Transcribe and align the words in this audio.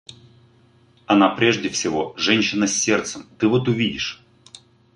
Она 1.05 1.29
прежде 1.29 1.69
всего 1.69 2.15
женщина 2.17 2.65
с 2.65 2.73
сердцем, 2.73 3.27
ты 3.37 3.47
вот 3.47 3.67
увидишь. 3.67 4.23